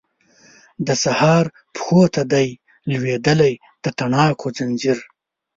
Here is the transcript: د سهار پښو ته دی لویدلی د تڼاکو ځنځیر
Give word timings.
د 0.87 0.89
سهار 1.03 1.45
پښو 1.75 2.01
ته 2.13 2.21
دی 2.33 2.47
لویدلی 2.91 3.53
د 3.83 3.85
تڼاکو 3.97 4.47
ځنځیر 4.57 4.97